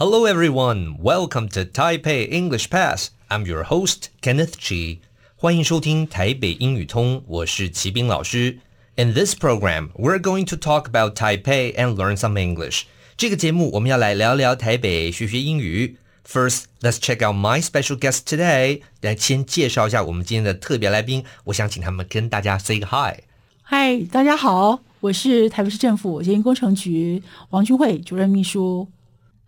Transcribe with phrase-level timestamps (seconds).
[0.00, 3.10] Hello everyone, welcome to Taipei English Pass.
[3.30, 4.98] I'm your host Kenneth Chi.
[5.34, 8.58] 欢迎收听台北英语通，我是齐斌老师。
[8.96, 12.82] In this program, we're going to talk about Taipei and learn some English.
[13.16, 15.96] 这个节目我们要来聊聊台北，学学英语。
[16.26, 18.82] First, let's check out my special guest today.
[19.00, 23.22] 来先介绍一下我们今天的特别来宾，我想请他们跟大家 say hi。
[23.62, 28.88] 嗨，大家好，我是台北市政府捷运工程局王君慧主任秘书。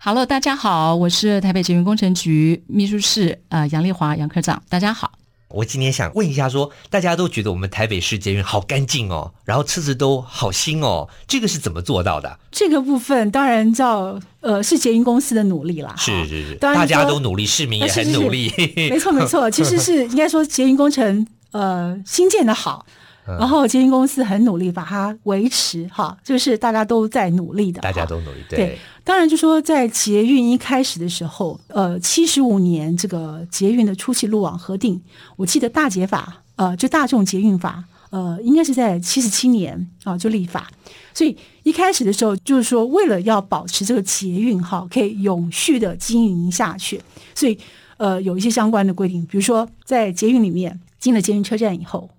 [0.05, 5.13] Hello，大家好，我是台北捷运工程局秘书室呃杨丽华杨科长，大家好。
[5.47, 12.37] 我今天想问一下说，说大家都觉得我们台北市捷运好干净哦，然后车子都好新哦，这个是怎么做到的？
[12.51, 15.95] 这个部分当然叫呃是捷运公司的努力啦。
[15.97, 18.49] 是是是，大家都努力，市民也很努力。
[18.49, 22.85] 是是是没错没错，其实是应该说捷运工程呃新建的好。
[23.25, 28.37] 然后捷运公司很努力把它维持，哈，就是大家都在努力的，大家都努力。
[28.49, 35.01] 对，对，当然就说在捷运一开始的时候，呃，七十五年这个捷运的初期路网核定，
[35.37, 40.69] 我记得大捷法，呃，就大众捷运法，呃，应该是在七十七年啊就立法，
[41.13, 47.01] 所以一开始的时候就是说为了要保持这个捷运哈可以永续的经营下去，
[47.33, 47.57] 所以
[47.95, 52.09] 呃有一些相关的规定，比如说在捷运里面进了捷运车站以后。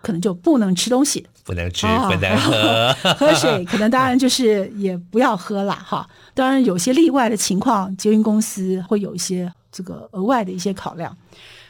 [0.00, 6.08] 可能就不能吃东西，不能吃，不能喝， 喝水可能当然就是也不要喝了哈。
[6.34, 11.16] 当然有些例外的情况，捷运公司会有一些这个额外的一些考量。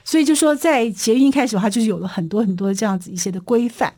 [0.02, 3.92] 所以就说在捷运一开始的话，就是有了很多很多这样子一些的规范，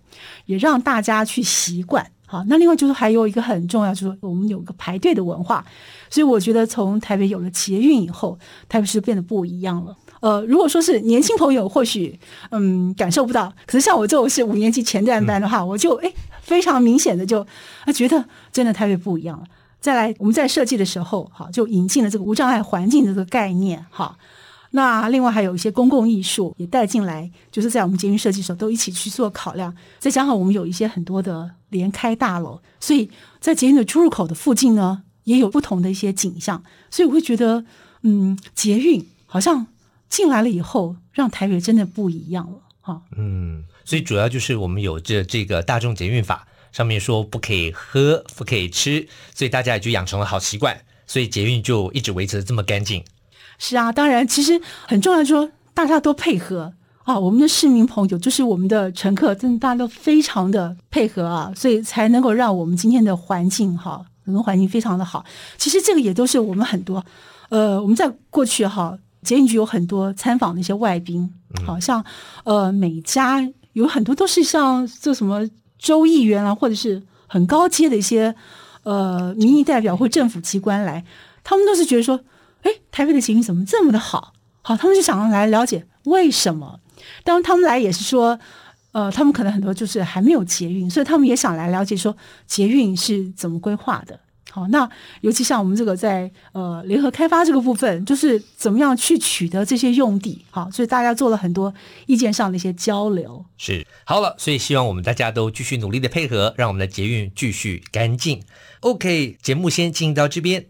[0.47, 2.05] 也让大家去习惯。
[2.27, 5.65] 好，那另外就是还有一个很重要，就是我们有个排队的文化。
[6.11, 9.97] 所以我觉得从台北有了捷运以后，台北市变得不一样了。
[10.23, 12.17] 呃，如果说是年轻朋友，或许
[12.53, 16.13] 嗯感受不到，可是像我这种是五年级前段班的话，嗯、我就哎
[16.43, 17.45] 非常明显的就
[17.85, 19.45] 啊觉得真的台北不一样了。
[19.81, 24.17] 再来，我们在设计的时候，哈，就引进了这个无障碍环境的这个概念，哈。
[24.71, 29.75] 那另外还有一些公共艺术也带进来，就是在我们捷运设计的时候都一起去做考量。
[29.99, 36.63] 再加上我们有一些很多的连开大楼，所以在捷运的出入口的附近呢，也有不同的一些景象。
[36.89, 37.65] 所以我会觉得，
[38.03, 39.67] 嗯，捷运好像。
[40.13, 43.01] 进来了以后，让台北真的不一样了哈。
[43.17, 53.03] 嗯，所以主要就是我们有这这个大众捷运法上面说不可以喝，不可以吃，所以大家也就养成了好习惯，所以捷运就一直维持的这么干净。
[53.59, 56.75] 是啊，当然，其实很重要，说大家都配合
[57.05, 65.25] 啊，我们的市民朋友就是我们的乘客，真的大家都非常的配合啊，所以才能够让我们今天的环境哈，整个环境非常的好。
[65.57, 67.03] 其实这个也都是我们很多
[67.49, 68.99] 呃，我们在过去哈。
[69.23, 71.33] 捷运局有很多参访的一些外宾，
[71.65, 72.05] 好像
[72.45, 78.35] 呃每家有很多都是像这什么州议员啊，或者是很高阶的一些
[78.83, 81.05] 呃民意代表或政府机关来，
[81.45, 82.21] 他们都是觉得说，
[82.63, 84.33] 哎，台北的捷运怎么这么的好？
[84.63, 86.81] 好，他们就想要来了解为什么。
[87.25, 88.39] 当然他们来也是说，
[88.93, 92.17] 呃，他们可能很多就是还没有捷运，所以他们也想来了解说
[92.47, 94.21] 捷运是怎么规划的。
[94.55, 94.87] 好，那
[95.23, 101.73] 尤其像我们这个在呃联合开发这个部分，就是怎么样去取得这些用地，好，所以大家做了很多
[102.07, 103.43] 意见上的一些交流。
[103.57, 108.43] 是，好了，所以希望我们大家都继续努力的配合，让我们的捷运继续干净。
[108.81, 110.67] OK，节目先进到这边。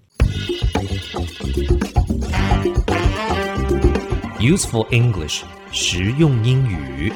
[4.39, 5.43] Useful English，
[5.73, 7.13] 实用英语。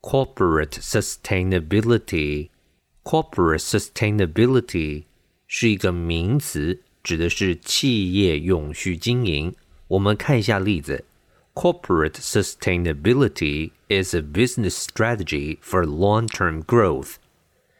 [0.00, 2.48] Corporate Sustainability。
[3.03, 5.03] Corporate sustainability
[5.47, 9.53] 是一个名词，指的是企业永续经营。
[9.87, 11.05] 我们看一下例子：
[11.53, 17.15] Corporate sustainability is a business strategy for long-term growth。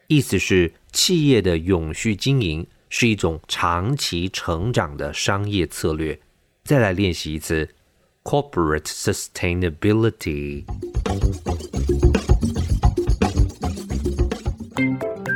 [0.08, 6.20] 意思是企业的永续经营是一种长期成长的商业策略。
[6.64, 7.70] 再来练习一次：
[8.24, 10.64] Corporate sustainability。